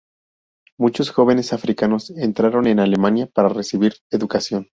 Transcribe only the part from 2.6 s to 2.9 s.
en